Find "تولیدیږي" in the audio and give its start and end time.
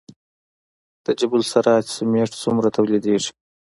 2.77-3.31